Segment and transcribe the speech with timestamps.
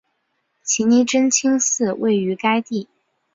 [0.63, 2.87] 奇尼清真寺位于该地。